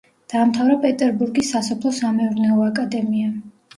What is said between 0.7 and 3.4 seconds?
პეტერბურგის სასოფლო-სამეურნეო აკადემია.